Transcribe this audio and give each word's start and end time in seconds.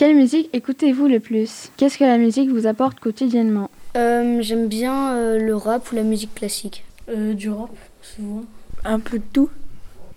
Quelle 0.00 0.16
musique 0.16 0.48
écoutez-vous 0.54 1.08
le 1.08 1.20
plus? 1.20 1.70
Qu'est-ce 1.76 1.98
que 1.98 2.04
la 2.04 2.16
musique 2.16 2.48
vous 2.48 2.66
apporte 2.66 2.98
quotidiennement? 2.98 3.68
Euh, 3.98 4.40
J'aime 4.40 4.66
bien 4.66 5.12
euh, 5.12 5.38
le 5.38 5.54
rap 5.54 5.92
ou 5.92 5.94
la 5.94 6.04
musique 6.04 6.34
classique. 6.34 6.86
Euh, 7.10 7.34
du 7.34 7.50
rap, 7.50 7.68
souvent. 8.00 8.40
Un 8.86 8.98
peu 8.98 9.18
de 9.18 9.24
tout. 9.30 9.50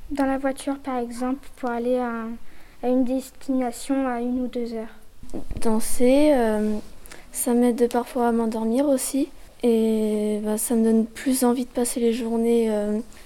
Dans 0.09 0.25
la 0.25 0.38
voiture, 0.38 0.77
par 0.77 0.99
exemple, 0.99 1.46
pour 1.57 1.69
aller 1.69 1.97
à, 1.97 2.27
à 2.81 2.88
une 2.88 3.04
destination 3.04 4.07
à 4.07 4.21
une 4.21 4.43
ou 4.43 4.47
deux 4.47 4.73
heures. 4.73 5.41
Danser, 5.59 6.34
ça 7.34 7.54
m'aide 7.54 7.92
parfois 7.92 8.29
à 8.29 8.31
m'endormir 8.31 8.88
aussi. 8.88 9.28
Et 9.63 10.40
bah, 10.46 10.58
ça 10.58 10.76
me 10.76 10.86
donne 10.86 11.06
plus 11.06 11.44
envie 11.44 11.65
de 11.65 11.72
passer 11.72 12.00
les 12.00 12.13
journées 12.13 12.72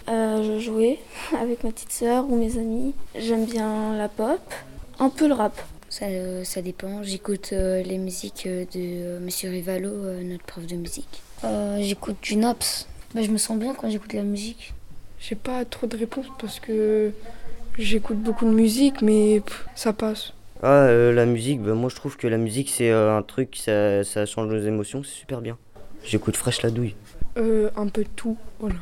à 0.08 0.42
jouer 0.58 0.98
avec 1.39 1.64
ma 1.64 1.70
petite 1.70 1.92
sœur 1.92 2.28
ou 2.28 2.36
mes 2.36 2.58
amis. 2.58 2.96
J'aime 3.16 3.46
bien 3.46 3.96
la 3.96 4.10
pop, 4.10 4.42
un 4.98 5.10
peu 5.10 5.28
le 5.28 5.36
rap. 5.36 5.54
Ça, 5.89 6.05
euh, 6.05 6.43
ça 6.43 6.61
dépend. 6.61 7.01
J'écoute 7.04 7.51
euh, 7.54 7.81
les 7.81 7.97
musiques 7.97 8.45
euh, 8.45 8.65
de 8.73 9.23
Monsieur 9.23 9.50
Rivalo, 9.50 9.89
notre 10.23 10.43
prof 10.43 10.65
de 10.65 10.75
musique. 10.75 11.21
J'écoute 11.79 12.18
du 12.21 12.36
Naps. 12.36 12.87
Bah, 13.15 13.21
je 13.21 13.29
me 13.29 13.37
sens 13.37 13.57
bien 13.57 13.73
quand 13.73 13.89
j'écoute 13.89 14.14
la 14.14 14.23
musique. 14.23 14.73
J'ai 15.19 15.36
pas 15.36 15.65
trop 15.65 15.87
de 15.87 15.97
réponses 15.97 16.28
parce 16.39 16.59
que 16.59 17.11
j'écoute 17.78 18.18
beaucoup 18.18 18.45
de 18.45 18.51
musique, 18.51 19.01
mais 19.01 19.42
ça 19.75 19.93
passe. 19.93 20.33
Ah, 20.61 20.87
la 20.92 21.25
musique, 21.25 21.61
bah, 21.61 21.73
moi 21.73 21.89
je 21.89 21.95
trouve 21.95 22.17
que 22.17 22.28
la 22.28 22.37
musique 22.37 22.69
c'est 22.69 22.92
un 22.92 23.21
truc, 23.21 23.56
ça, 23.56 24.04
ça 24.04 24.25
change 24.25 24.51
nos 24.51 24.61
émotions, 24.61 25.04
c'est 25.04 25.14
super 25.14 25.42
bien. 25.42 25.57
J'écoute 26.04 26.36
Fraîche 26.36 26.61
la 26.64 26.69
douille. 26.69 26.95
un 27.37 27.87
peu 27.87 28.04
de 28.04 28.09
tout, 28.15 28.37
voilà. 28.59 28.75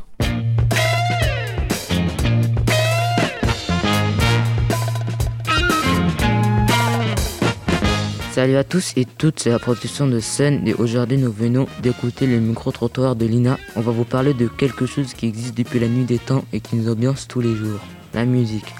Salut 8.35 8.57
à 8.57 8.65
tous 8.65 8.91
et 8.97 9.05
toutes, 9.05 9.39
c'est 9.39 9.49
la 9.49 9.59
production 9.59 10.07
de 10.07 10.19
scène 10.19 10.67
et 10.67 10.73
aujourd'hui 10.73 11.17
nous 11.17 11.31
venons 11.31 11.67
d'écouter 11.81 12.27
le 12.27 12.41
micro-trottoir 12.41 13.15
de 13.15 13.25
Lina. 13.25 13.57
On 13.77 13.79
va 13.79 13.93
vous 13.93 14.03
parler 14.03 14.33
de 14.33 14.49
quelque 14.49 14.85
chose 14.85 15.13
qui 15.13 15.25
existe 15.25 15.55
depuis 15.55 15.79
la 15.79 15.87
nuit 15.87 16.03
des 16.03 16.19
temps 16.19 16.43
et 16.51 16.59
qui 16.59 16.75
nous 16.75 16.91
ambiance 16.91 17.29
tous 17.29 17.39
les 17.39 17.55
jours, 17.55 17.79
la 18.13 18.25
musique. 18.25 18.75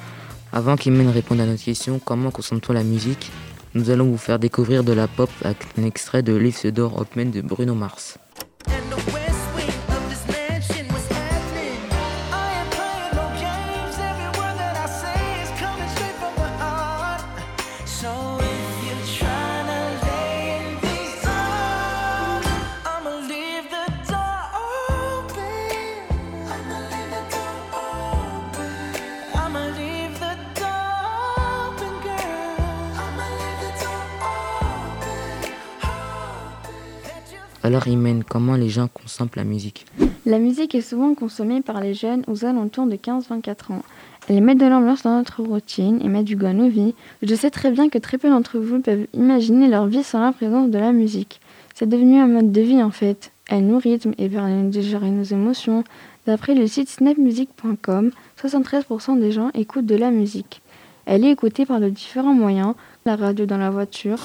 Avant 0.52 0.76
qu'Imen 0.76 1.08
réponde 1.08 1.40
à 1.40 1.46
notre 1.46 1.64
question, 1.64 2.02
comment 2.04 2.32
consomme-t-on 2.32 2.74
la 2.74 2.84
musique? 2.84 3.32
Nous 3.76 3.92
allons 3.92 4.08
vous 4.12 4.18
faire 4.18 4.40
découvrir 4.40 4.84
de 4.84 4.92
la 4.92 5.08
pop 5.08 5.30
avec 5.46 5.60
un 5.80 5.86
extrait 5.86 6.22
de 6.22 6.36
Live 6.36 6.74
Door 6.74 7.00
Open 7.00 7.32
de 7.32 7.40
Bruno 7.40 7.76
Mars. 7.76 8.18
Alors 37.66 37.88
Imen, 37.88 38.24
comment 38.24 38.54
les 38.54 38.70
gens 38.70 38.88
consomment 38.88 39.32
la 39.36 39.44
musique 39.44 39.88
La 40.28 40.38
musique 40.38 40.76
est 40.76 40.82
souvent 40.82 41.16
consommée 41.16 41.64
par 41.64 41.82
les 41.82 41.96
jeunes 41.96 42.24
aux 42.28 42.46
alentours 42.46 42.86
de 42.86 42.96
15-24 42.96 43.74
ans. 43.74 43.82
Elle 44.30 44.44
met 44.44 44.54
de 44.54 44.68
l'ambiance 44.68 45.02
dans 45.02 45.18
notre 45.18 45.42
routine 45.42 46.00
et 46.04 46.08
met 46.08 46.22
du 46.22 46.36
goût 46.36 46.46
à 46.46 46.54
nos 46.54 46.70
vies. 46.70 46.94
Je 47.24 47.34
sais 47.34 47.50
très 47.50 47.72
bien 47.72 47.90
que 47.90 47.98
très 47.98 48.20
peu 48.20 48.30
d'entre 48.30 48.60
vous 48.60 48.82
peuvent 48.82 49.08
imaginer 49.16 49.68
leur 49.68 49.88
vie 49.88 50.04
sans 50.04 50.22
la 50.22 50.32
présence 50.32 50.70
de 50.70 50.78
la 50.78 50.92
musique. 50.92 51.42
C'est 51.74 51.90
devenu 51.90 52.20
un 52.20 52.28
mode 52.28 52.52
de 52.52 52.62
vie 52.62 52.84
en 52.84 52.92
fait. 52.92 53.32
Elle 53.50 53.66
nous 53.66 53.80
rythme 53.80 54.14
et 54.20 54.30
permet 54.30 54.70
de 54.70 54.82
gérer 54.82 55.10
nos 55.10 55.24
émotions. 55.24 55.84
D'après 56.28 56.54
le 56.54 56.68
site 56.68 56.90
snapmusic.com, 56.90 58.12
73% 58.40 59.20
des 59.20 59.32
gens 59.32 59.50
écoutent 59.56 59.88
de 59.88 59.96
la 59.96 60.12
musique. 60.12 60.62
Elle 61.08 61.26
est 61.26 61.32
écoutée 61.32 61.66
par 61.66 61.80
de 61.80 61.90
différents 61.90 62.36
moyens, 62.36 62.76
la 63.08 63.16
radio 63.16 63.48
dans 63.48 63.58
la 63.58 63.72
voiture, 63.72 64.20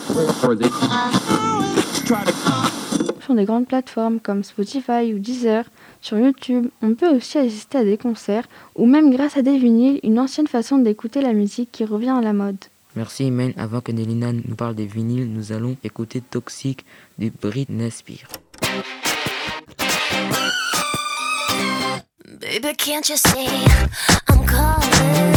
des 3.34 3.44
grandes 3.44 3.66
plateformes 3.66 4.20
comme 4.20 4.44
Spotify 4.44 5.12
ou 5.14 5.18
Deezer. 5.18 5.64
Sur 6.00 6.18
YouTube, 6.18 6.68
on 6.82 6.94
peut 6.94 7.14
aussi 7.14 7.38
assister 7.38 7.78
à 7.78 7.84
des 7.84 7.98
concerts 7.98 8.46
ou 8.74 8.86
même 8.86 9.10
grâce 9.14 9.36
à 9.36 9.42
des 9.42 9.58
vinyles, 9.58 10.00
une 10.02 10.18
ancienne 10.18 10.46
façon 10.46 10.78
d'écouter 10.78 11.20
la 11.20 11.32
musique 11.32 11.70
qui 11.72 11.84
revient 11.84 12.10
à 12.10 12.20
la 12.20 12.32
mode. 12.32 12.58
Merci 12.96 13.26
Imen. 13.26 13.52
Avant 13.56 13.80
que 13.80 13.92
Nelina 13.92 14.32
nous 14.32 14.56
parle 14.56 14.74
des 14.74 14.86
vinyles, 14.86 15.32
nous 15.32 15.52
allons 15.52 15.76
écouter 15.84 16.20
Toxic 16.20 16.84
de 17.18 17.30
Britney 17.40 17.90
Spears. 17.90 18.28
Baby, 22.40 22.74
can't 22.74 23.08
you 23.08 23.16
see? 23.16 23.46
I'm 24.28 24.46
calling? 24.46 25.29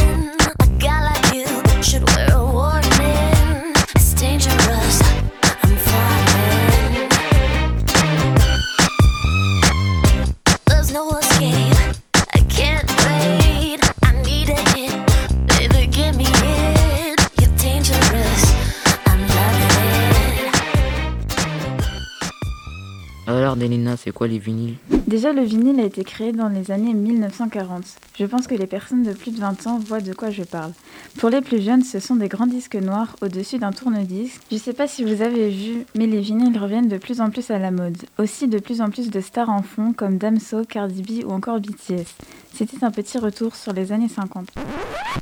Alors 23.53 23.69
Delina, 23.69 23.97
c'est 23.97 24.09
quoi 24.09 24.27
les 24.27 24.39
vinyles? 24.39 24.77
Déjà, 25.05 25.31
le 25.31 25.43
vinyle 25.43 25.79
a 25.79 25.83
été 25.83 26.03
créé 26.03 26.31
dans 26.31 26.47
les 26.47 26.71
années 26.71 26.95
1940. 26.95 27.83
Je 28.17 28.25
pense 28.25 28.47
que 28.47 28.55
les 28.55 28.65
personnes 28.65 29.03
de 29.03 29.13
plus 29.13 29.29
de 29.29 29.39
20 29.39 29.67
ans 29.67 29.77
voient 29.77 30.01
de 30.01 30.11
quoi 30.11 30.31
je 30.31 30.41
parle. 30.41 30.71
Pour 31.19 31.29
les 31.29 31.41
plus 31.41 31.61
jeunes, 31.61 31.83
ce 31.83 31.99
sont 31.99 32.15
des 32.15 32.29
grands 32.29 32.47
disques 32.47 32.73
noirs 32.73 33.15
au-dessus 33.21 33.59
d'un 33.59 33.71
tourne-disque. 33.71 34.41
Je 34.51 34.57
sais 34.57 34.73
pas 34.73 34.87
si 34.87 35.03
vous 35.03 35.21
avez 35.21 35.51
vu, 35.51 35.85
mais 35.93 36.07
les 36.07 36.19
vinyles 36.19 36.57
reviennent 36.57 36.87
de 36.87 36.97
plus 36.97 37.21
en 37.21 37.29
plus 37.29 37.51
à 37.51 37.59
la 37.59 37.69
mode. 37.69 37.97
Aussi 38.17 38.47
de 38.47 38.57
plus 38.57 38.81
en 38.81 38.89
plus 38.89 39.11
de 39.11 39.21
stars 39.21 39.51
en 39.51 39.61
fond 39.61 39.93
comme 39.93 40.17
Damso, 40.17 40.65
Cardi 40.65 41.03
B 41.03 41.23
ou 41.23 41.31
encore 41.31 41.59
BTS. 41.59 42.09
C'était 42.55 42.83
un 42.83 42.89
petit 42.89 43.19
retour 43.19 43.55
sur 43.55 43.71
les 43.71 43.91
années 43.91 44.09
50. 44.09 44.49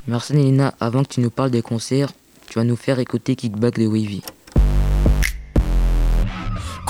Merci 0.08 0.32
Delina, 0.32 0.72
avant 0.80 1.02
que 1.02 1.08
tu 1.08 1.20
nous 1.20 1.30
parles 1.30 1.50
des 1.50 1.60
concerts, 1.60 2.12
tu 2.48 2.58
vas 2.58 2.64
nous 2.64 2.76
faire 2.76 2.98
écouter 2.98 3.36
Kickback 3.36 3.78
de 3.78 3.86
Wavy. 3.86 4.22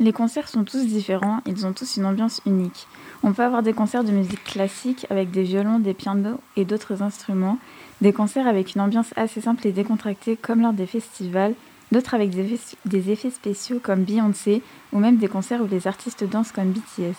les 0.00 0.12
concerts 0.14 0.48
sont 0.48 0.64
tous 0.64 0.86
différents, 0.86 1.40
ils 1.46 1.66
ont 1.66 1.74
tous 1.74 1.98
une 1.98 2.06
ambiance 2.06 2.40
unique. 2.46 2.88
On 3.22 3.34
peut 3.34 3.42
avoir 3.42 3.62
des 3.62 3.74
concerts 3.74 4.02
de 4.02 4.10
musique 4.10 4.42
classique 4.44 5.06
avec 5.10 5.30
des 5.30 5.42
violons, 5.42 5.78
des 5.78 5.92
pianos 5.92 6.40
et 6.56 6.64
d'autres 6.64 7.02
instruments, 7.02 7.58
des 8.00 8.14
concerts 8.14 8.48
avec 8.48 8.74
une 8.74 8.80
ambiance 8.80 9.12
assez 9.16 9.42
simple 9.42 9.66
et 9.66 9.72
décontractée 9.72 10.36
comme 10.36 10.62
lors 10.62 10.72
des 10.72 10.86
festivals, 10.86 11.52
d'autres 11.92 12.14
avec 12.14 12.30
des 12.30 13.10
effets, 13.10 13.30
spéciaux 13.30 13.78
comme 13.82 14.04
Beyoncé 14.04 14.62
ou 14.94 14.98
même 15.00 15.18
des 15.18 15.28
concerts 15.28 15.60
où 15.60 15.68
les 15.70 15.86
artistes 15.86 16.24
dansent 16.24 16.52
comme 16.52 16.70
BTS. 16.70 17.18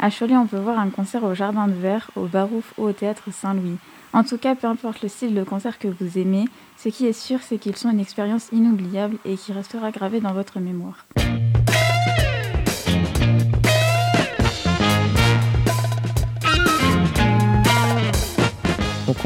À 0.00 0.10
Cholet, 0.10 0.36
on 0.36 0.46
peut 0.46 0.58
voir 0.58 0.80
un 0.80 0.90
concert 0.90 1.22
au 1.22 1.32
Jardin 1.32 1.68
de 1.68 1.74
Verre, 1.74 2.10
au 2.16 2.26
Barouf 2.26 2.74
ou 2.76 2.86
au 2.86 2.92
Théâtre 2.92 3.30
Saint-Louis. 3.32 3.76
En 4.12 4.24
tout 4.24 4.36
cas, 4.36 4.56
peu 4.56 4.66
importe 4.66 5.02
le 5.02 5.08
style 5.08 5.34
de 5.34 5.44
concert 5.44 5.78
que 5.78 5.88
vous 5.88 6.18
aimez, 6.18 6.46
ce 6.76 6.88
qui 6.88 7.06
est 7.06 7.12
sûr, 7.12 7.38
c'est 7.40 7.58
qu'ils 7.58 7.76
sont 7.76 7.90
une 7.90 8.00
expérience 8.00 8.48
inoubliable 8.50 9.16
et 9.24 9.36
qui 9.36 9.52
restera 9.52 9.92
gravée 9.92 10.20
dans 10.20 10.32
votre 10.32 10.58
mémoire. 10.58 11.06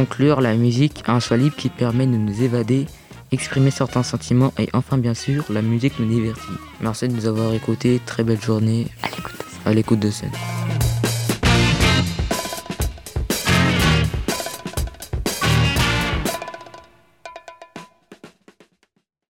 Conclure, 0.01 0.41
la 0.41 0.55
musique 0.55 1.03
a 1.07 1.13
un 1.13 1.21
choix 1.21 1.37
libre 1.37 1.57
qui 1.57 1.69
permet 1.69 2.07
de 2.07 2.17
nous 2.17 2.43
évader, 2.43 2.87
exprimer 3.33 3.71
certains 3.71 4.03
sentiments 4.03 4.51
et 4.59 4.71
enfin 4.73 4.97
bien 4.97 5.13
sûr, 5.13 5.45
la 5.51 5.61
musique 5.61 5.99
nous 5.99 6.09
divertit. 6.09 6.57
Merci 6.81 7.09
de 7.09 7.13
nous 7.13 7.27
avoir 7.27 7.53
écoutés, 7.53 8.01
très 8.07 8.25
belle 8.25 8.41
journée 8.41 8.87
à 9.67 9.75
l'écoute 9.75 10.01
de 10.01 10.11
scène. 10.11 10.33